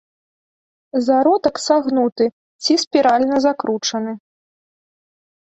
Зародак 1.07 1.55
сагнуты 1.65 2.25
ці 2.65 2.73
спіральна 2.85 3.35
закручаны. 3.47 4.13